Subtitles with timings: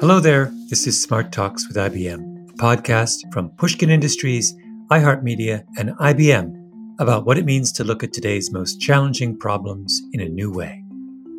[0.00, 0.50] Hello there.
[0.70, 4.56] This is Smart Talks with IBM, a podcast from Pushkin Industries,
[4.90, 10.22] iHeartMedia, and IBM about what it means to look at today's most challenging problems in
[10.22, 10.82] a new way.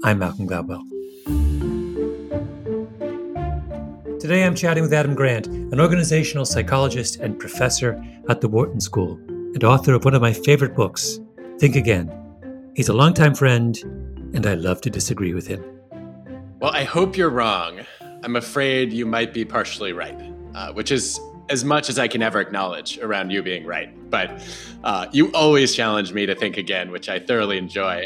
[0.04, 0.84] I'm Malcolm Gladwell.
[4.20, 8.00] Today I'm chatting with Adam Grant, an organizational psychologist and professor
[8.30, 11.20] at the Wharton School, and author of one of my favorite books,
[11.58, 12.14] Think Again.
[12.76, 13.76] He's a longtime friend,
[14.36, 15.64] and I love to disagree with him.
[16.60, 17.80] Well, I hope you're wrong.
[18.24, 20.18] I'm afraid you might be partially right,
[20.54, 23.90] uh, which is as much as I can ever acknowledge around you being right.
[24.10, 24.44] But
[24.84, 28.06] uh, you always challenge me to think again, which I thoroughly enjoy.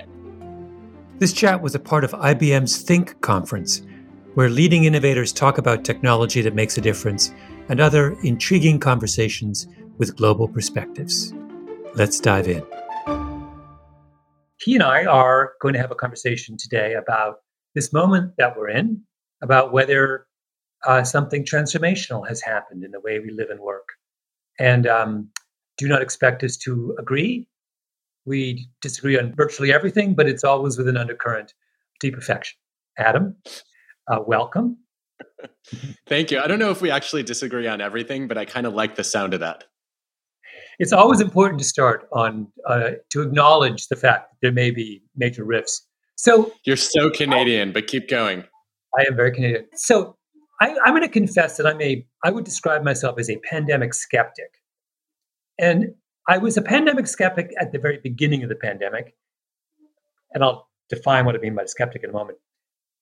[1.19, 3.81] This chat was a part of IBM's Think conference,
[4.35, 7.33] where leading innovators talk about technology that makes a difference
[7.67, 11.33] and other intriguing conversations with global perspectives.
[11.93, 12.63] Let's dive in.
[14.59, 17.35] He and I are going to have a conversation today about
[17.75, 19.02] this moment that we're in,
[19.41, 20.27] about whether
[20.86, 23.89] uh, something transformational has happened in the way we live and work.
[24.59, 25.30] And um,
[25.78, 27.47] do not expect us to agree.
[28.25, 32.58] We disagree on virtually everything, but it's always with an undercurrent of deep affection.
[32.97, 33.36] Adam,
[34.08, 34.78] uh, welcome.
[36.08, 36.39] Thank you.
[36.39, 39.03] I don't know if we actually disagree on everything, but I kind of like the
[39.03, 39.66] sound of that.
[40.80, 45.03] It's always important to start on uh, to acknowledge the fact that there may be
[45.16, 45.88] major rifts.
[46.17, 48.44] So you're so Canadian, but keep going.
[48.97, 49.65] I am very Canadian.
[49.75, 50.15] So
[50.61, 53.93] I, am going to confess that I'm a, I would describe myself as a pandemic
[53.93, 54.61] skeptic.
[55.59, 55.93] And
[56.27, 59.16] I was a pandemic skeptic at the very beginning of the pandemic.
[60.33, 62.38] And I'll define what I mean by skeptic in a moment.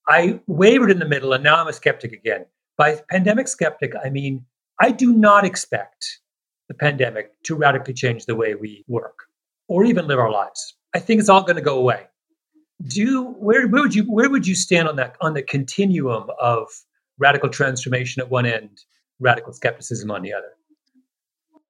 [0.08, 2.46] I wavered in the middle and now I'm a skeptic again.
[2.78, 4.46] By pandemic skeptic, I mean,
[4.82, 6.20] I do not expect
[6.68, 9.18] the pandemic to radically change the way we work
[9.68, 10.76] or even live our lives.
[10.96, 12.08] I think it's all going to go away
[12.88, 16.68] do where where would you where would you stand on that on the continuum of
[17.18, 18.84] radical transformation at one end,
[19.20, 20.50] radical skepticism on the other?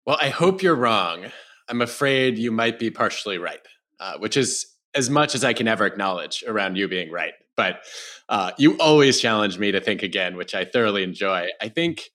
[0.05, 1.25] Well, I hope you're wrong.
[1.69, 3.61] I'm afraid you might be partially right,
[3.99, 7.33] uh, which is as much as I can ever acknowledge around you being right.
[7.55, 7.83] But
[8.29, 11.47] uh, you always challenge me to think again, which I thoroughly enjoy.
[11.61, 12.09] I think,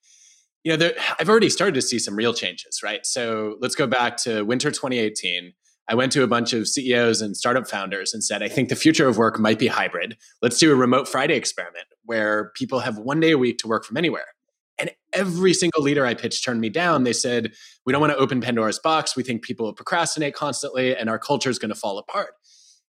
[0.63, 3.05] you know, there, I've already started to see some real changes, right?
[3.05, 5.53] So let's go back to winter 2018.
[5.89, 8.75] I went to a bunch of CEOs and startup founders and said, I think the
[8.75, 10.17] future of work might be hybrid.
[10.39, 13.85] Let's do a remote Friday experiment where people have one day a week to work
[13.85, 14.27] from anywhere.
[14.77, 17.03] And every single leader I pitched turned me down.
[17.03, 17.53] They said,
[17.85, 19.15] We don't want to open Pandora's box.
[19.15, 22.35] We think people will procrastinate constantly and our culture is going to fall apart.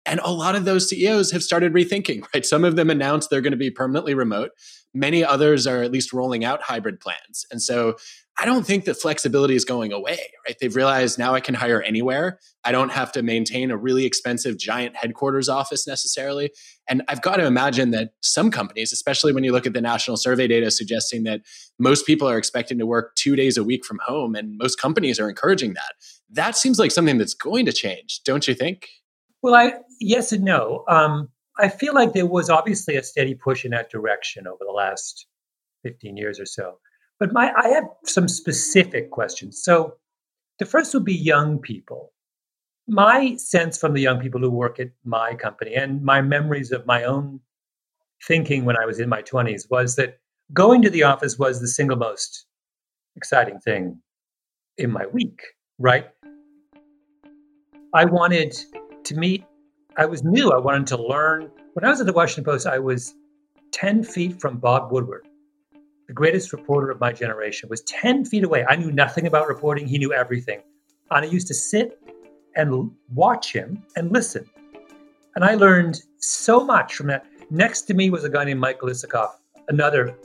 [0.07, 2.47] And a lot of those CEOs have started rethinking, right?
[2.47, 4.53] Some of them announced they're going to be permanently remote.
[4.95, 7.45] Many others are at least rolling out hybrid plans.
[7.51, 7.97] And so
[8.37, 10.57] I don't think that flexibility is going away, right?
[10.61, 12.41] They've realized now I can hire anywhere.
[12.65, 16.51] I don't have to maintain a really expensive giant headquarters office necessarily.
[16.89, 20.17] And I've got to imagine that some companies, especially when you look at the national
[20.17, 21.43] survey data suggesting that
[21.79, 25.21] most people are expecting to work two days a week from home, and most companies
[25.21, 25.95] are encouraging that.
[26.29, 28.89] That seems like something that's going to change, don't you think?
[29.43, 30.85] Well, I yes and no.
[30.89, 31.29] Um,
[31.59, 35.27] I feel like there was obviously a steady push in that direction over the last
[35.85, 36.79] 15 years or so.
[37.19, 39.63] But my, I have some specific questions.
[39.63, 39.95] So
[40.59, 42.13] the first would be young people.
[42.87, 46.87] My sense from the young people who work at my company and my memories of
[46.87, 47.41] my own
[48.27, 50.19] thinking when I was in my 20s was that
[50.53, 52.47] going to the office was the single most
[53.17, 54.01] exciting thing
[54.77, 55.41] in my week,
[55.79, 56.07] right?
[57.95, 58.55] I wanted
[59.05, 59.45] to meet,
[59.97, 61.51] I was new, I wanted to learn.
[61.75, 63.15] When I was at the Washington Post, I was
[63.73, 65.27] 10 feet from Bob Woodward
[66.07, 68.65] the greatest reporter of my generation, was 10 feet away.
[68.69, 70.61] I knew nothing about reporting, he knew everything.
[71.11, 71.99] And I used to sit
[72.57, 74.49] and watch him and listen.
[75.35, 77.27] And I learned so much from that.
[77.51, 79.33] Next to me was a guy named Michael Isikoff,
[79.69, 80.17] another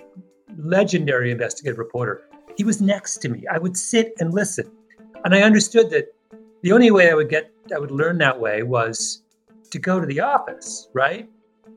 [0.58, 2.24] legendary investigative reporter.
[2.58, 3.46] He was next to me.
[3.48, 4.72] I would sit and listen.
[5.24, 6.14] And I understood that
[6.62, 9.24] the only way I would get I would learn that way was
[9.72, 11.30] to go to the office, right?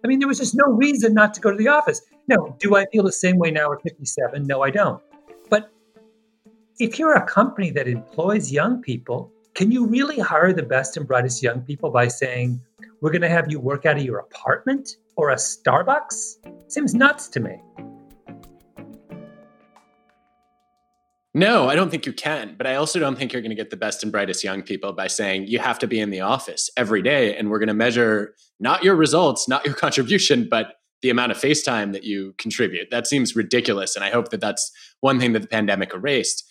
[0.05, 2.01] I mean, there was just no reason not to go to the office.
[2.29, 4.47] No, do I feel the same way now at 57?
[4.47, 5.03] No, I don't.
[5.51, 5.71] But
[6.79, 11.07] if you're a company that employs young people, can you really hire the best and
[11.07, 12.61] brightest young people by saying,
[13.01, 16.37] we're going to have you work out of your apartment or a Starbucks?
[16.69, 17.61] Seems nuts to me.
[21.35, 22.55] No, I don't think you can.
[22.57, 24.93] But I also don't think you're going to get the best and brightest young people
[24.93, 27.37] by saying you have to be in the office every day.
[27.37, 31.39] And we're going to measure not your results, not your contribution, but the amount of
[31.39, 32.91] FaceTime that you contribute.
[32.91, 33.97] That seems ridiculous.
[33.97, 34.71] And I hope that that's
[35.01, 36.45] one thing that the pandemic erased.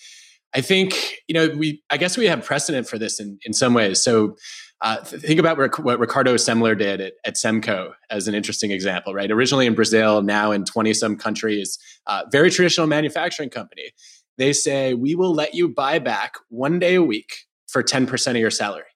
[0.53, 3.73] I think, you know, we, I guess we have precedent for this in, in some
[3.73, 4.03] ways.
[4.03, 4.35] So
[4.81, 9.31] uh, think about what Ricardo Semler did at, at, Semco as an interesting example, right?
[9.31, 11.77] Originally in Brazil, now in 20 some countries,
[12.07, 13.91] uh, very traditional manufacturing company.
[14.37, 18.37] They say, we will let you buy back one day a week for 10% of
[18.37, 18.90] your salary.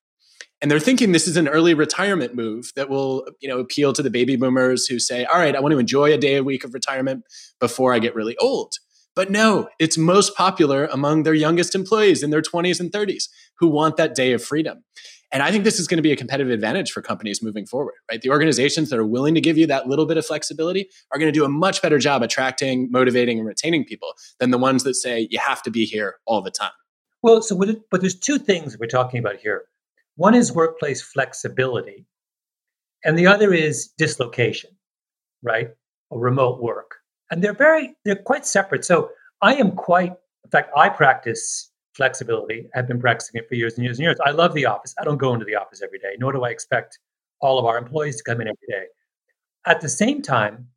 [0.66, 4.02] And they're thinking this is an early retirement move that will, you know, appeal to
[4.02, 6.64] the baby boomers who say, all right, I want to enjoy a day a week
[6.64, 7.24] of retirement
[7.60, 8.74] before I get really old.
[9.16, 13.26] But no, it's most popular among their youngest employees in their 20s and 30s
[13.60, 14.84] who want that day of freedom.
[15.32, 17.94] And I think this is going to be a competitive advantage for companies moving forward,
[18.10, 18.20] right?
[18.20, 21.32] The organizations that are willing to give you that little bit of flexibility are going
[21.32, 24.96] to do a much better job attracting, motivating, and retaining people than the ones that
[24.96, 26.72] say you have to be here all the time.
[27.22, 29.66] Well, so what, but there's two things we're talking about here.
[30.16, 32.06] One is workplace flexibility,
[33.04, 34.72] and the other is dislocation,
[35.44, 35.70] right?
[36.10, 36.96] Or remote work.
[37.32, 38.86] And they're very, they're quite separate.
[38.86, 39.10] So
[39.42, 40.14] I am quite,
[40.44, 42.70] in fact, I practice flexibility.
[42.76, 44.18] I've been practicing it for years and years and years.
[44.26, 44.94] I love the office.
[45.00, 47.00] I don't go into the office every day, nor do I expect
[47.42, 48.86] all of our employees to come in every day.
[49.66, 50.68] At the same time,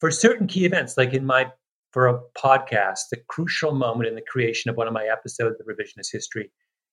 [0.00, 1.50] for certain key events, like in my
[1.92, 5.66] for a podcast, the crucial moment in the creation of one of my episodes of
[5.66, 6.50] Revisionist History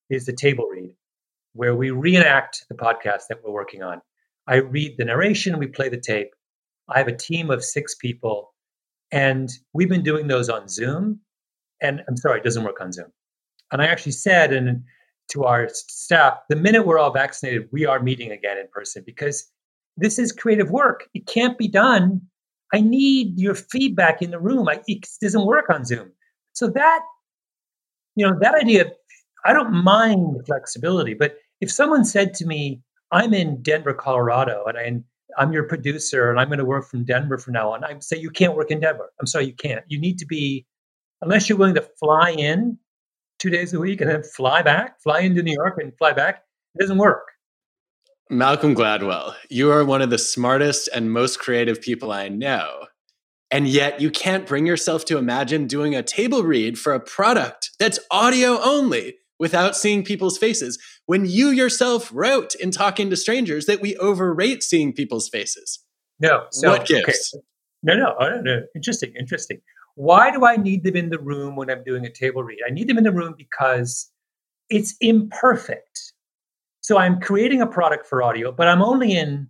[0.10, 0.94] is the table read,
[1.60, 4.00] where we reenact the podcast that we're working on.
[4.48, 6.30] I read the narration, we play the tape.
[6.88, 8.54] I have a team of six people,
[9.12, 11.20] and we've been doing those on Zoom.
[11.82, 13.08] And I'm sorry, it doesn't work on Zoom.
[13.74, 14.84] And I actually said and
[15.32, 19.46] to our staff, the minute we're all vaccinated, we are meeting again in person because
[19.98, 21.10] this is creative work.
[21.14, 22.22] It can't be done.
[22.74, 24.70] I need your feedback in the room.
[24.70, 26.14] I, it doesn't work on Zoom.
[26.54, 27.02] So that,
[28.16, 28.94] you know, that idea,
[29.46, 34.78] I don't mind flexibility, but if someone said to me, I'm in Denver, Colorado, and
[34.78, 38.04] I, I'm your producer and I'm going to work from Denver from now on, I'd
[38.04, 39.12] say, you can't work in Denver.
[39.20, 39.84] I'm sorry, you can't.
[39.88, 40.66] You need to be,
[41.22, 42.78] unless you're willing to fly in
[43.40, 46.44] two days a week and then fly back, fly into New York and fly back.
[46.76, 47.28] It doesn't work.
[48.30, 52.86] Malcolm Gladwell, you are one of the smartest and most creative people I know.
[53.50, 57.72] And yet you can't bring yourself to imagine doing a table read for a product
[57.80, 60.78] that's audio only without seeing people's faces
[61.10, 65.80] when you yourself wrote in talking to strangers that we overrate seeing people's faces.
[66.20, 66.46] No.
[66.52, 67.34] So, what gives?
[67.34, 67.44] Okay.
[67.82, 68.62] No, no, oh, no, no.
[68.76, 69.60] Interesting, interesting.
[69.96, 72.60] Why do I need them in the room when I'm doing a table read?
[72.64, 74.12] I need them in the room because
[74.70, 76.14] it's imperfect.
[76.82, 79.50] So I'm creating a product for audio, but I'm only in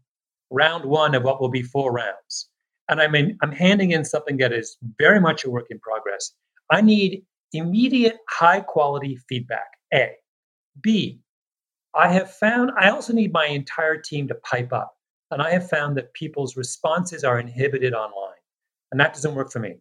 [0.49, 2.47] round one of what will be four rounds.
[2.87, 6.31] And I'm, in, I'm handing in something that is very much a work in progress.
[6.71, 9.67] I need immediate high quality feedback.
[9.93, 10.11] A.
[10.81, 11.19] B.
[11.95, 14.95] I have found, I also need my entire team to pipe up.
[15.31, 18.33] And I have found that people's responses are inhibited online.
[18.91, 19.75] And that doesn't work for me.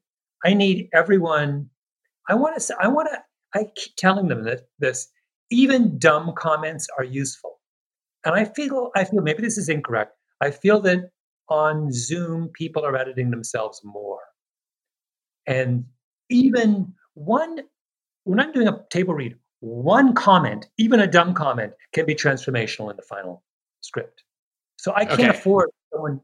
[0.45, 1.69] I need everyone.
[2.29, 2.61] I want to.
[2.61, 2.75] say.
[2.81, 3.19] I want to.
[3.59, 5.09] I keep telling them that this.
[5.51, 7.59] Even dumb comments are useful,
[8.25, 8.91] and I feel.
[8.95, 10.13] I feel maybe this is incorrect.
[10.43, 11.11] I feel that
[11.49, 14.21] on Zoom people are editing themselves more,
[15.47, 15.85] and
[16.31, 17.61] even one.
[18.25, 22.91] When I'm doing a table read, one comment, even a dumb comment, can be transformational
[22.91, 23.43] in the final
[23.81, 24.23] script.
[24.77, 25.29] So I can't okay.
[25.31, 26.21] afford someone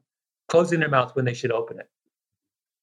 [0.48, 1.88] closing their mouth when they should open it.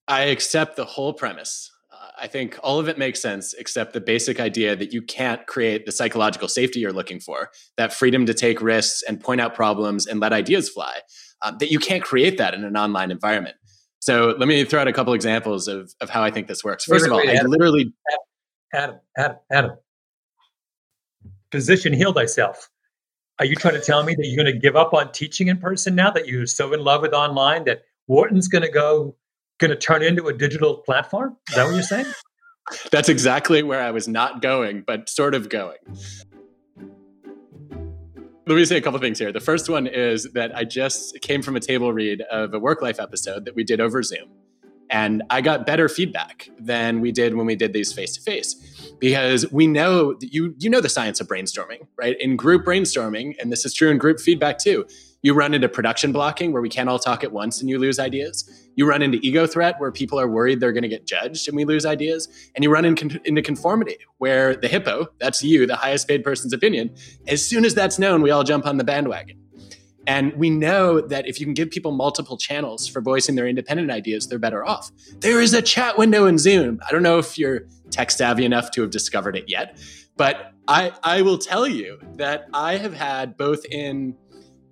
[0.08, 1.72] I accept the whole premise.
[1.92, 5.46] Uh, I think all of it makes sense, except the basic idea that you can't
[5.48, 9.56] create the psychological safety you're looking for, that freedom to take risks and point out
[9.56, 11.00] problems and let ideas fly,
[11.44, 13.56] um, that you can't create that in an online environment.
[14.00, 16.86] So let me throw out a couple examples of, of how I think this works.
[16.86, 17.94] First wait, wait, of all, Adam, I literally.
[18.74, 19.72] Adam, Adam, Adam.
[21.52, 22.70] Position heal thyself.
[23.40, 25.58] Are you trying to tell me that you're going to give up on teaching in
[25.58, 29.16] person now that you're so in love with online that Wharton's going to go
[29.60, 31.38] going to turn into a digital platform?
[31.50, 32.08] Is that what you're saying?
[32.92, 35.78] That's exactly where I was not going, but sort of going.
[38.48, 39.32] Let me say a couple things here.
[39.32, 42.82] The first one is that I just came from a table read of a work
[42.82, 44.30] life episode that we did over Zoom.
[44.92, 48.56] And I got better feedback than we did when we did these face to face
[49.00, 52.20] because we know that you you know the science of brainstorming, right?
[52.20, 54.86] In group brainstorming, and this is true in group feedback too,
[55.24, 58.00] you run into production blocking where we can't all talk at once and you lose
[58.00, 58.50] ideas.
[58.76, 61.56] You run into ego threat where people are worried they're going to get judged and
[61.56, 62.28] we lose ideas.
[62.56, 66.24] And you run in con- into conformity where the hippo, that's you, the highest paid
[66.24, 66.96] person's opinion,
[67.28, 69.41] as soon as that's known, we all jump on the bandwagon.
[70.08, 73.92] And we know that if you can give people multiple channels for voicing their independent
[73.92, 74.92] ideas, they're better off.
[75.20, 76.80] There is a chat window in Zoom.
[76.88, 79.78] I don't know if you're tech savvy enough to have discovered it yet,
[80.18, 84.16] but I, I will tell you that I have had both in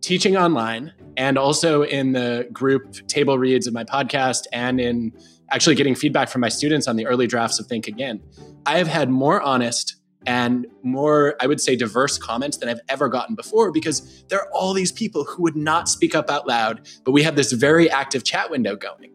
[0.01, 5.11] teaching online and also in the group table reads of my podcast and in
[5.51, 8.21] actually getting feedback from my students on the early drafts of Think Again,
[8.65, 13.07] I have had more honest and more, I would say, diverse comments than I've ever
[13.07, 16.87] gotten before because there are all these people who would not speak up out loud,
[17.05, 19.11] but we have this very active chat window going.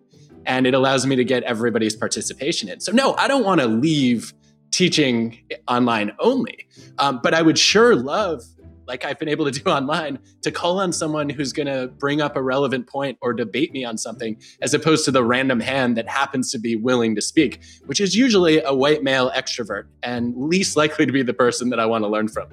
[0.47, 2.81] And it allows me to get everybody's participation in.
[2.81, 4.35] So, no, I don't want to leave
[4.71, 6.67] teaching online only,
[6.99, 8.43] um, but I would sure love
[8.87, 12.21] like I've been able to do online, to call on someone who's going to bring
[12.21, 15.97] up a relevant point or debate me on something, as opposed to the random hand
[15.97, 20.35] that happens to be willing to speak, which is usually a white male extrovert and
[20.37, 22.49] least likely to be the person that I want to learn from.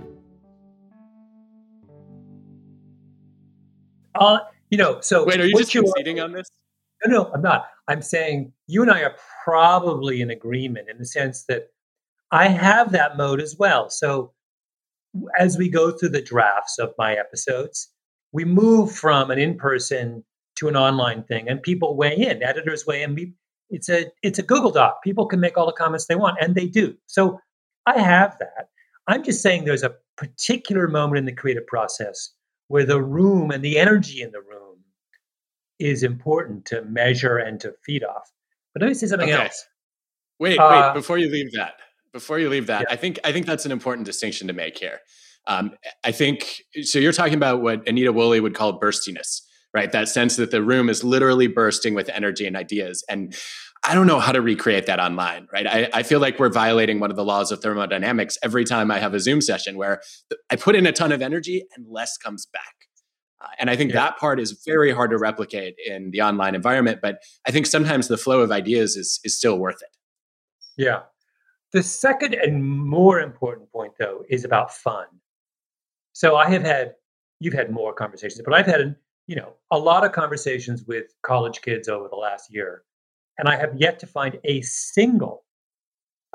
[4.16, 6.50] Uh, you know, so wait, are you just conceding on this?
[7.06, 7.68] No, no, I'm not.
[7.88, 11.72] I'm saying you and I are probably in agreement in the sense that
[12.32, 13.90] I have that mode as well.
[13.90, 14.32] So
[15.38, 17.90] as we go through the drafts of my episodes,
[18.32, 20.24] we move from an in-person
[20.56, 22.44] to an online thing, and people weigh in.
[22.44, 23.34] Editors weigh in.
[23.70, 25.02] It's a it's a Google Doc.
[25.04, 26.96] People can make all the comments they want, and they do.
[27.08, 27.40] So
[27.86, 28.70] I have that.
[29.08, 32.32] I'm just saying there's a particular moment in the creative process
[32.68, 34.78] where the room and the energy in the room
[35.80, 38.32] is important to measure and to feed off.
[38.74, 39.44] But let me say something okay.
[39.44, 39.66] else.
[40.40, 41.74] Wait, uh, wait, before you leave that,
[42.14, 42.94] before you leave that, yeah.
[42.94, 45.00] I think I think that's an important distinction to make here.
[45.48, 45.72] Um,
[46.04, 47.00] I think so.
[47.00, 49.42] You're talking about what Anita Woolley would call burstiness,
[49.74, 49.92] right?
[49.92, 53.04] That sense that the room is literally bursting with energy and ideas.
[53.10, 53.36] And
[53.84, 55.66] I don't know how to recreate that online, right?
[55.66, 59.00] I, I, feel like we're violating one of the laws of thermodynamics every time I
[59.00, 60.02] have a Zoom session where
[60.52, 62.76] I put in a ton of energy and less comes back.
[63.42, 64.02] Uh, and I think yeah.
[64.02, 67.00] that part is very hard to replicate in the online environment.
[67.02, 69.90] But I think sometimes the flow of ideas is is still worth it.
[70.78, 71.02] Yeah.
[71.74, 75.06] The second and more important point, though, is about fun.
[76.12, 76.96] So I have had,
[77.40, 78.96] you've had more conversations, but I've had,
[79.28, 82.84] you know, a lot of conversations with college kids over the last year,
[83.38, 85.46] and I have yet to find a single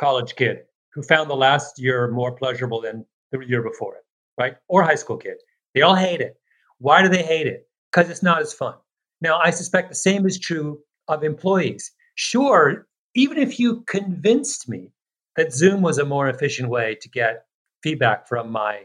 [0.00, 0.60] college kid
[0.94, 4.04] who found the last year more pleasurable than the year before it,
[4.38, 4.56] right?
[4.68, 5.36] Or high school kid.
[5.74, 6.40] They all hate it.
[6.78, 7.68] Why do they hate it?
[7.92, 8.74] Because it's not as fun.
[9.20, 10.78] Now, I suspect the same is true
[11.08, 11.92] of employees.
[12.14, 14.90] Sure, even if you convinced me
[15.36, 17.44] that Zoom was a more efficient way to get
[17.82, 18.82] feedback from my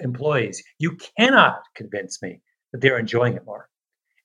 [0.00, 0.62] employees.
[0.78, 2.40] You cannot convince me
[2.72, 3.68] that they're enjoying it more.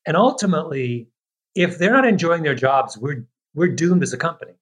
[0.05, 1.09] And ultimately,
[1.55, 4.53] if they're not enjoying their jobs, we're we're doomed as a company.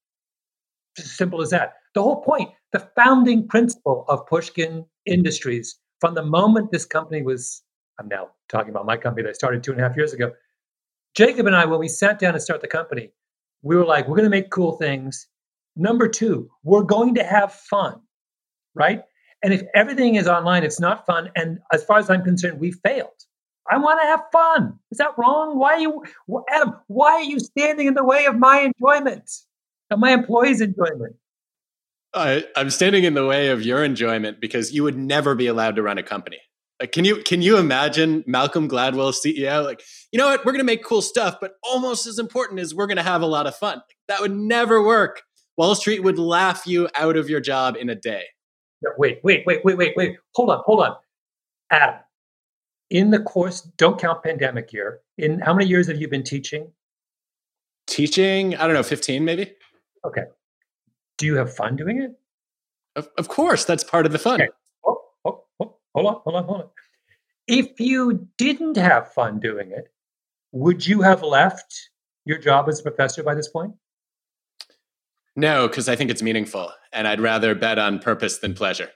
[0.96, 1.74] Just as simple as that.
[1.94, 7.62] The whole point, the founding principle of Pushkin Industries, from the moment this company was,
[8.00, 10.32] I'm now talking about my company that I started two and a half years ago.
[11.14, 13.12] Jacob and I, when we sat down to start the company,
[13.62, 15.28] we were like, we're going to make cool things
[15.76, 18.00] Number two, we're going to have fun,
[18.74, 19.02] right?
[19.44, 21.30] And if everything is online, it's not fun.
[21.36, 23.10] And as far as I'm concerned, we failed.
[23.70, 24.80] I want to have fun.
[24.92, 25.58] Is that wrong?
[25.58, 26.04] Why are you,
[26.50, 26.76] Adam?
[26.88, 29.30] Why are you standing in the way of my enjoyment,
[29.92, 31.16] of my employees' enjoyment?
[32.14, 35.82] I'm standing in the way of your enjoyment because you would never be allowed to
[35.82, 36.40] run a company.
[36.80, 40.60] Like, can you can you imagine Malcolm Gladwell, CEO, like, you know what, we're going
[40.60, 43.48] to make cool stuff, but almost as important is we're going to have a lot
[43.48, 43.82] of fun.
[44.08, 45.24] That would never work.
[45.58, 48.24] Wall Street would laugh you out of your job in a day.
[48.98, 50.18] wait, wait, wait, wait, wait, wait.
[50.36, 50.96] Hold on, hold on.
[51.72, 52.00] Adam,
[52.90, 55.00] in the course, don't count pandemic year.
[55.18, 56.72] In how many years have you been teaching?
[57.88, 59.54] Teaching, I don't know, 15 maybe.
[60.06, 60.24] Okay.
[61.18, 62.12] Do you have fun doing it?
[62.96, 64.42] Of, of course, that's part of the fun.
[64.42, 64.52] Okay.
[64.86, 66.70] Oh, oh, oh, hold on, hold on, hold on.
[67.48, 69.92] If you didn't have fun doing it,
[70.52, 71.90] would you have left
[72.26, 73.74] your job as a professor by this point?
[75.36, 78.90] No, because I think it's meaningful, and I'd rather bet on purpose than pleasure.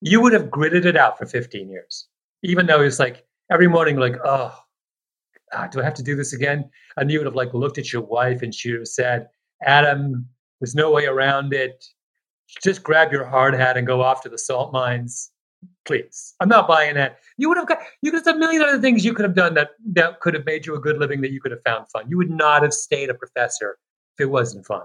[0.00, 2.06] You would have gritted it out for 15 years,
[2.42, 4.56] even though it's like every morning, like, oh,
[5.52, 6.70] ah, do I have to do this again?
[6.96, 9.28] And you would have like looked at your wife, and she would have said,
[9.64, 10.28] "Adam,
[10.60, 11.84] there's no way around it.
[12.62, 15.30] Just grab your hard hat and go off to the salt mines."
[15.84, 17.18] Please, I'm not buying that.
[17.38, 19.34] You would have got you could have done a million other things you could have
[19.34, 21.88] done that that could have made you a good living that you could have found
[21.90, 22.08] fun.
[22.08, 23.78] You would not have stayed a professor
[24.16, 24.82] if it wasn't fun.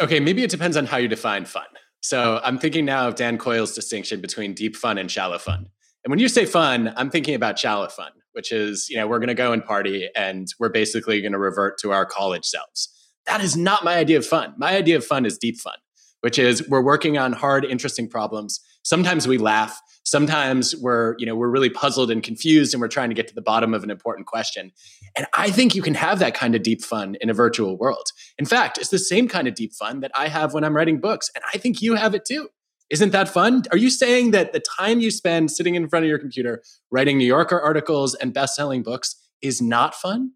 [0.00, 1.66] Okay, maybe it depends on how you define fun.
[2.00, 5.66] So I'm thinking now of Dan Coyle's distinction between deep fun and shallow fun.
[6.04, 9.20] And when you say fun, I'm thinking about shallow fun, which is, you know, we're
[9.20, 12.90] going to go and party and we're basically going to revert to our college selves.
[13.26, 14.52] That is not my idea of fun.
[14.58, 15.76] My idea of fun is deep fun,
[16.20, 18.60] which is we're working on hard, interesting problems.
[18.82, 23.08] Sometimes we laugh sometimes we're you know we're really puzzled and confused and we're trying
[23.08, 24.72] to get to the bottom of an important question.
[25.16, 28.06] And i think you can have that kind of deep fun in a virtual world.
[28.38, 31.00] In fact it's the same kind of deep fun that i have when i'm writing
[31.00, 32.48] books and i think you have it too.
[32.90, 33.62] Isn't that fun?
[33.72, 37.18] Are you saying that the time you spend sitting in front of your computer writing
[37.18, 40.32] new yorker articles and best-selling books is not fun?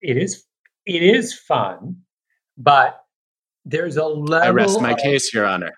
[0.00, 0.44] It is
[0.86, 1.98] it is fun
[2.58, 3.04] but
[3.64, 5.70] there's a level i rest my of, case your honor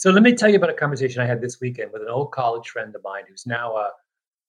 [0.00, 2.32] So let me tell you about a conversation I had this weekend with an old
[2.32, 3.90] college friend of mine who's now a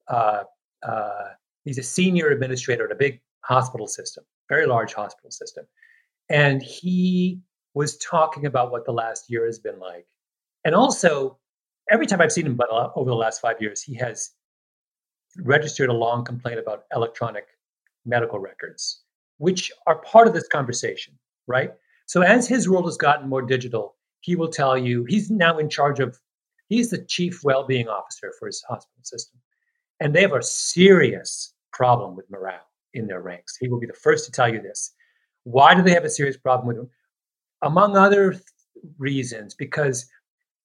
[0.08, 0.44] uh,
[0.82, 1.26] uh,
[1.66, 5.66] he's a senior administrator at a big hospital system, very large hospital system,
[6.30, 7.42] and he
[7.74, 10.08] was talking about what the last year has been like,
[10.64, 11.38] and also
[11.90, 14.32] every time I've seen him, but over the last five years, he has
[15.40, 17.48] registered a long complaint about electronic
[18.06, 19.02] medical records,
[19.38, 21.74] which are part of this conversation, right?
[22.06, 25.70] So as his world has gotten more digital, he will tell you he's now in
[25.70, 26.18] charge of
[26.70, 29.40] he's the chief well-being officer for his hospital system.
[30.00, 33.58] And they have a serious problem with morale in their ranks.
[33.58, 34.94] He will be the first to tell you this.
[35.44, 36.90] Why do they have a serious problem with them
[37.62, 38.44] among other th-
[38.98, 40.10] reasons because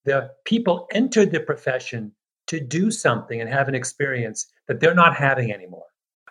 [0.05, 2.13] the people entered the profession
[2.47, 5.87] to do something and have an experience that they're not having anymore.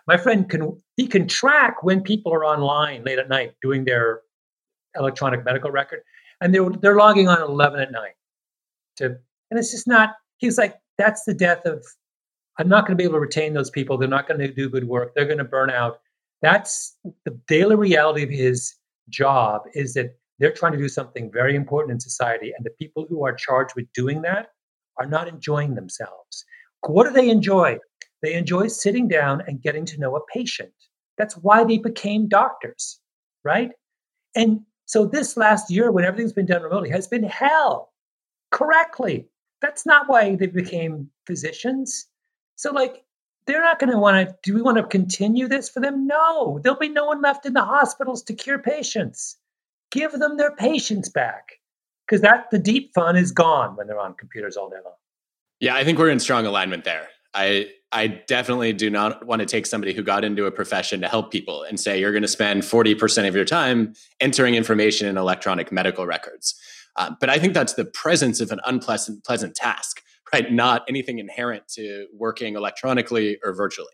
[0.06, 4.22] My friend can he can track when people are online late at night doing their
[4.96, 6.00] electronic medical record
[6.40, 8.14] and they're they're logging on at 11 at night
[8.96, 11.84] to and it's just not he's like that's the death of
[12.58, 13.96] i'm not going to be able to retain those people.
[13.98, 15.14] They're not going to do good work.
[15.14, 16.00] They're going to burn out.
[16.42, 18.74] That's the daily reality of his
[19.08, 23.06] job is that they're trying to do something very important in society and the people
[23.08, 24.48] who are charged with doing that
[24.98, 26.44] are not enjoying themselves.
[26.86, 27.78] What do they enjoy?
[28.22, 30.72] They enjoy sitting down and getting to know a patient.
[31.18, 33.00] That's why they became doctors
[33.46, 33.70] right?
[34.34, 37.92] And so this last year, when everything's been done remotely, has been hell.
[38.52, 39.28] Correctly.
[39.60, 42.06] That's not why they became physicians.
[42.54, 43.04] So, like,
[43.46, 44.36] they're not going to want to.
[44.42, 46.06] Do we want to continue this for them?
[46.06, 46.60] No.
[46.62, 49.36] There'll be no one left in the hospitals to cure patients.
[49.90, 51.60] Give them their patients back,
[52.06, 54.94] because that the deep fun is gone when they're on computers all day long.
[55.60, 57.08] Yeah, I think we're in strong alignment there.
[57.36, 61.08] I I definitely do not want to take somebody who got into a profession to
[61.08, 65.16] help people and say you're going to spend 40% of your time entering information in
[65.16, 66.60] electronic medical records.
[66.96, 70.02] Um, but I think that's the presence of an unpleasant pleasant task,
[70.32, 70.50] right?
[70.50, 73.92] Not anything inherent to working electronically or virtually.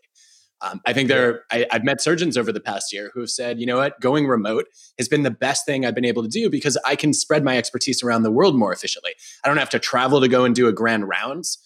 [0.61, 1.43] Um, I think there.
[1.51, 4.27] I, I've met surgeons over the past year who have said, you know what, going
[4.27, 7.43] remote has been the best thing I've been able to do because I can spread
[7.43, 9.11] my expertise around the world more efficiently.
[9.43, 11.57] I don't have to travel to go and do a grand rounds.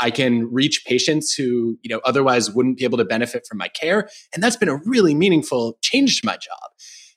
[0.00, 3.68] I can reach patients who, you know, otherwise wouldn't be able to benefit from my
[3.68, 6.70] care, and that's been a really meaningful change to my job.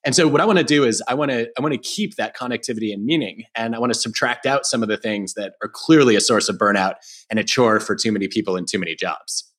[0.03, 2.15] And so what I want to do is I want to I want to keep
[2.15, 5.53] that connectivity and meaning and I want to subtract out some of the things that
[5.61, 6.95] are clearly a source of burnout
[7.29, 9.51] and a chore for too many people in too many jobs.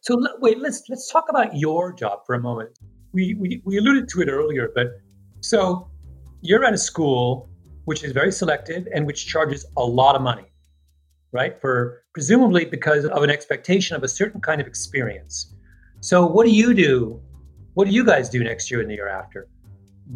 [0.00, 2.70] So wait, let's let's talk about your job for a moment.
[3.12, 4.88] We we, we alluded to it earlier, but
[5.40, 5.88] so
[6.40, 7.48] you're at a school
[7.84, 10.47] which is very selective and which charges a lot of money
[11.32, 11.60] right?
[11.60, 15.54] For presumably because of an expectation of a certain kind of experience.
[16.00, 17.20] So, what do you do?
[17.74, 19.48] What do you guys do next year and the year after?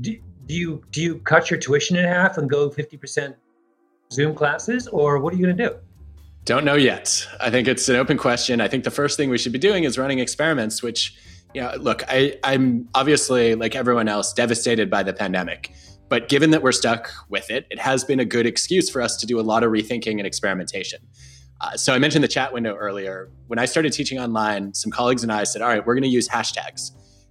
[0.01, 3.37] Do, do you do you cut your tuition in half and go fifty percent
[4.13, 5.77] Zoom classes, or what are you going to do?
[6.45, 7.27] Don't know yet.
[7.41, 8.61] I think it's an open question.
[8.61, 11.17] I think the first thing we should be doing is running experiments, which,
[11.55, 15.73] yeah, look, I, I'm obviously, like everyone else, devastated by the pandemic.
[16.13, 19.17] But given that we're stuck with it, it has been a good excuse for us
[19.17, 20.99] to do a lot of rethinking and experimentation.
[21.59, 23.31] Uh, so I mentioned the chat window earlier.
[23.47, 26.11] When I started teaching online, some colleagues and I said, all right, we're going to
[26.11, 26.91] use hashtags.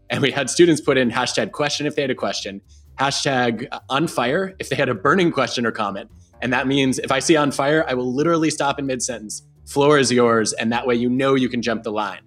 [0.09, 2.59] And we had students put in hashtag question if they had a question,
[2.97, 6.09] hashtag on fire if they had a burning question or comment.
[6.41, 9.43] And that means if I see on fire, I will literally stop in mid sentence.
[9.67, 10.53] Floor is yours.
[10.53, 12.21] And that way you know you can jump the line.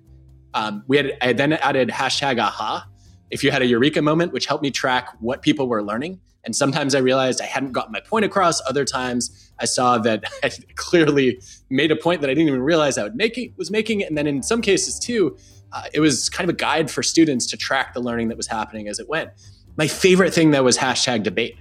[0.55, 2.87] Um, we had I then added hashtag aha
[3.33, 6.21] if you had a eureka moment, which helped me track what people were learning.
[6.45, 8.61] And sometimes I realized I hadn't gotten my point across.
[8.69, 12.99] Other times I saw that I clearly made a point that I didn't even realize
[12.99, 14.03] I was making.
[14.03, 15.37] And then in some cases too,
[15.73, 18.47] uh, it was kind of a guide for students to track the learning that was
[18.47, 19.31] happening as it went.
[19.77, 21.57] My favorite thing though was hashtag debate,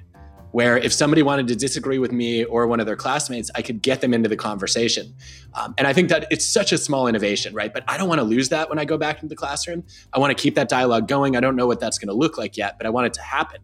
[0.51, 3.81] where if somebody wanted to disagree with me or one of their classmates, I could
[3.81, 5.15] get them into the conversation.
[5.55, 7.73] Um, and I think that it's such a small innovation, right?
[7.73, 9.83] But I don't want to lose that when I go back into the classroom.
[10.13, 11.35] I want to keep that dialogue going.
[11.35, 13.21] I don't know what that's going to look like yet, but I want it to
[13.23, 13.61] happen.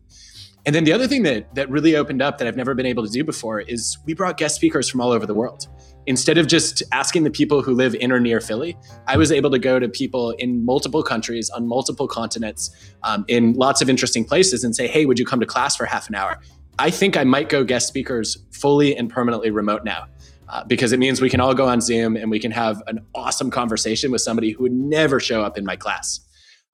[0.65, 3.05] And then the other thing that that really opened up that I've never been able
[3.05, 5.67] to do before is we brought guest speakers from all over the world.
[6.05, 9.51] Instead of just asking the people who live in or near Philly, I was able
[9.51, 12.71] to go to people in multiple countries, on multiple continents,
[13.03, 15.85] um, in lots of interesting places, and say, "Hey, would you come to class for
[15.85, 16.39] half an hour?"
[16.77, 20.07] I think I might go guest speakers fully and permanently remote now.
[20.47, 22.99] Uh, because it means we can all go on Zoom and we can have an
[23.13, 26.21] awesome conversation with somebody who would never show up in my class.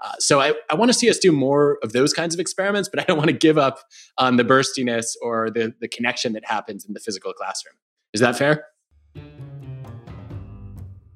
[0.03, 2.89] Uh, so I, I want to see us do more of those kinds of experiments,
[2.89, 3.79] but I don't want to give up
[4.17, 7.75] on the burstiness or the, the connection that happens in the physical classroom.
[8.13, 8.65] Is that fair?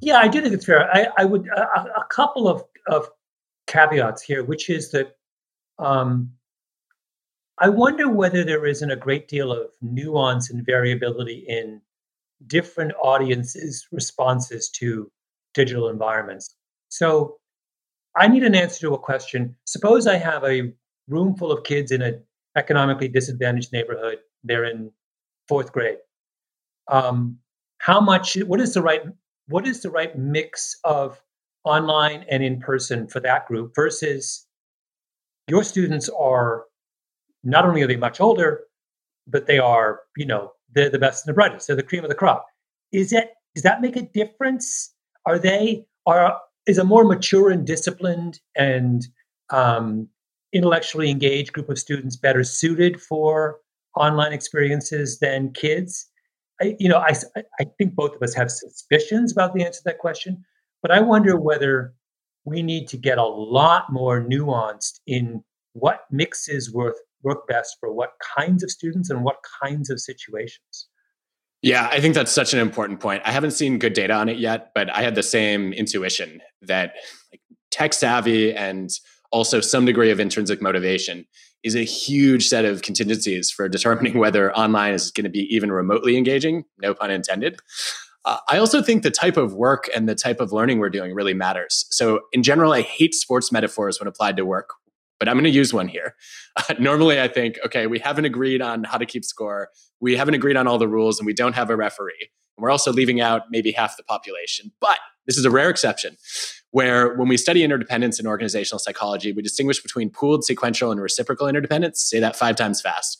[0.01, 0.89] Yeah, I do think it's fair.
[0.93, 1.61] I, I would a,
[1.97, 3.09] a, couple of, of
[3.67, 5.17] caveats here, which is that
[5.77, 6.31] um,
[7.57, 11.81] I wonder whether there isn't a great deal of nuance and variability in
[12.47, 15.11] different audiences' responses to
[15.53, 16.55] digital environments.
[16.87, 17.39] So
[18.19, 19.55] I need an answer to a question.
[19.63, 20.73] Suppose I have a
[21.07, 22.21] room full of kids in an
[22.57, 24.17] economically disadvantaged neighborhood.
[24.43, 24.91] They're in
[25.47, 25.99] fourth grade.
[26.89, 27.37] Um,
[27.77, 28.35] how much?
[28.35, 29.03] What is the right?
[29.47, 31.21] What is the right mix of
[31.63, 34.45] online and in person for that group versus
[35.47, 36.65] your students are
[37.43, 38.65] not only are they much older,
[39.27, 41.67] but they are, you know, they're the best and the brightest.
[41.67, 42.45] They're the cream of the crop.
[42.91, 44.93] Is it does that make a difference?
[45.25, 49.07] Are they are is a more mature and disciplined and
[49.51, 50.07] um,
[50.53, 53.57] intellectually engaged group of students better suited for
[53.95, 56.07] online experiences than kids?
[56.61, 57.13] I, you know, I,
[57.59, 60.43] I think both of us have suspicions about the answer to that question,
[60.81, 61.93] but I wonder whether
[62.45, 65.43] we need to get a lot more nuanced in
[65.73, 70.87] what mixes work, work best for what kinds of students and what kinds of situations.
[71.61, 73.21] Yeah, I think that's such an important point.
[73.25, 76.93] I haven't seen good data on it yet, but I had the same intuition that
[77.31, 78.89] like, tech savvy and
[79.31, 81.25] also some degree of intrinsic motivation
[81.63, 85.71] is a huge set of contingencies for determining whether online is going to be even
[85.71, 87.59] remotely engaging, no pun intended.
[88.25, 91.13] Uh, I also think the type of work and the type of learning we're doing
[91.13, 91.85] really matters.
[91.89, 94.71] So, in general, I hate sports metaphors when applied to work,
[95.19, 96.15] but I'm going to use one here.
[96.55, 100.33] Uh, normally, I think, okay, we haven't agreed on how to keep score, we haven't
[100.33, 102.29] agreed on all the rules, and we don't have a referee.
[102.57, 104.71] And we're also leaving out maybe half the population.
[104.79, 106.17] But this is a rare exception
[106.71, 111.47] where when we study interdependence in organizational psychology, we distinguish between pooled, sequential, and reciprocal
[111.47, 112.01] interdependence.
[112.01, 113.19] Say that five times fast.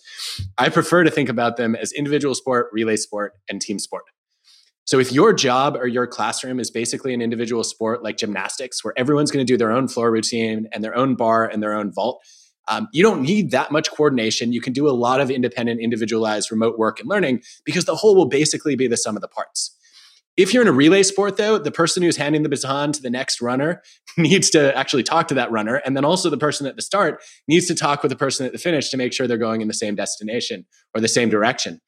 [0.58, 4.04] I prefer to think about them as individual sport, relay sport, and team sport.
[4.90, 8.92] So if your job or your classroom is basically an individual sport like gymnastics, where
[8.98, 11.92] everyone's going to do their own floor routine and their own bar and their own
[11.94, 12.26] vault,
[12.68, 14.52] um, you don't need that much coordination.
[14.52, 18.16] You can do a lot of independent, individualized remote work and learning because the whole
[18.16, 19.78] will basically be the sum of the parts.
[20.38, 23.12] If you're in a relay sport, though, the person who's handing the baton to the
[23.12, 23.84] next runner
[24.18, 25.84] needs to actually talk to that runner.
[25.86, 28.54] And then also the person at the start needs to talk with the person at
[28.54, 31.80] the finish to make sure they're going in the same destination or the same direction.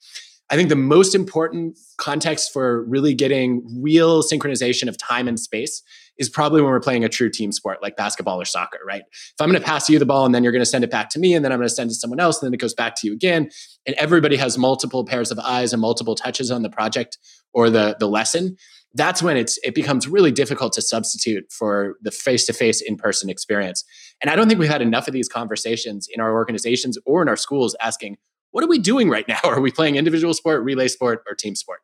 [0.52, 5.82] I think the most important context for really getting real synchronization of time and space
[6.18, 9.04] is probably when we're playing a true team sport like basketball or soccer, right?
[9.12, 10.92] If I'm going to pass you the ball and then you're going to send it
[10.92, 12.54] back to me and then I'm going to send it to someone else and then
[12.54, 13.50] it goes back to you again,
[13.86, 17.18] and everybody has multiple pairs of eyes and multiple touches on the project
[17.54, 18.58] or the the lesson,
[18.94, 23.86] that's when it's it becomes really difficult to substitute for the face-to-face in-person experience.
[24.22, 27.30] And I don't think we've had enough of these conversations in our organizations or in
[27.30, 28.18] our schools asking
[28.52, 29.40] what are we doing right now?
[29.44, 31.80] Are we playing individual sport, relay sport, or team sport?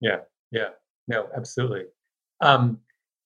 [0.00, 0.18] Yeah,
[0.50, 0.70] yeah,
[1.08, 1.84] no, absolutely.
[2.40, 2.78] Um,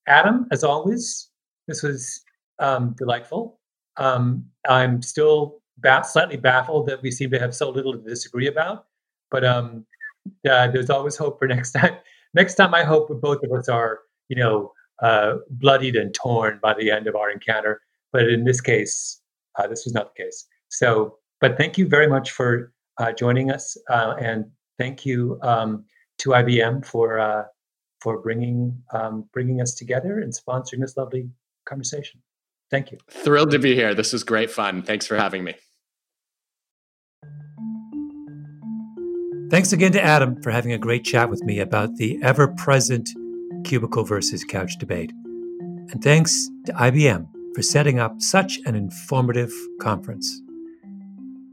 [0.07, 1.29] Adam, as always,
[1.67, 2.21] this was
[2.59, 3.59] um, delightful.
[3.97, 8.47] Um, I'm still ba- slightly baffled that we seem to have so little to disagree
[8.47, 8.85] about,
[9.29, 9.85] but um,
[10.49, 11.95] uh, there's always hope for next time.
[12.33, 13.99] Next time, I hope both of us are,
[14.29, 17.81] you know, uh, bloodied and torn by the end of our encounter.
[18.13, 19.19] But in this case,
[19.57, 20.45] uh, this was not the case.
[20.69, 24.45] So but thank you very much for uh, joining us, uh, and
[24.77, 25.83] thank you um,
[26.19, 27.43] to IBM for uh,
[27.99, 31.29] for bringing um, bringing us together and sponsoring this lovely
[31.65, 32.21] conversation.
[32.69, 32.99] Thank you.
[33.09, 33.93] Thrilled to be here.
[33.93, 34.81] This was great fun.
[34.83, 35.55] Thanks for having me.
[39.49, 43.09] Thanks again to Adam for having a great chat with me about the ever present
[43.65, 45.11] cubicle versus couch debate.
[45.91, 49.51] And thanks to IBM for setting up such an informative
[49.81, 50.41] conference.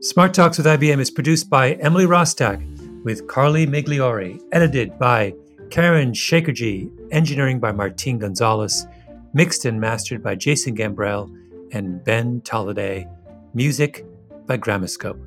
[0.00, 2.62] Smart Talks with IBM is produced by Emily Rostak
[3.02, 5.34] with Carly Migliori, edited by
[5.70, 8.86] Karen Shakerji, engineering by Martin Gonzalez,
[9.34, 11.36] mixed and mastered by Jason Gambrell
[11.72, 13.08] and Ben Tolliday,
[13.54, 14.06] music
[14.46, 15.18] by Gramoscope.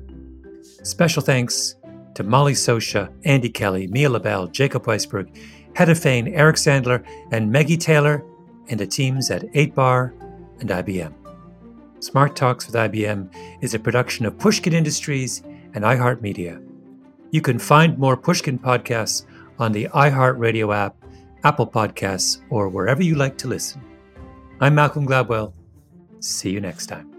[0.86, 1.74] Special thanks
[2.14, 5.36] to Molly Sosha, Andy Kelly, Mia LaBelle, Jacob Weisberg,
[5.76, 8.24] Hedda Fain, Eric Sandler, and Maggie Taylor,
[8.68, 10.18] and the teams at 8Bar
[10.60, 11.12] and IBM.
[12.02, 16.60] Smart Talks with IBM is a production of Pushkin Industries and iHeartMedia.
[17.30, 19.24] You can find more Pushkin podcasts
[19.60, 20.96] on the iHeartRadio app,
[21.44, 23.80] Apple Podcasts, or wherever you like to listen.
[24.60, 25.52] I'm Malcolm Gladwell.
[26.18, 27.11] See you next time.